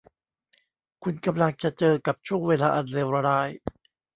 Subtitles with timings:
[1.03, 3.49] คุณกำลังจะเจอกับช่วงเวลาอันเลวร้าย